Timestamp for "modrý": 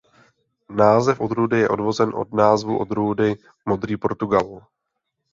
3.65-3.97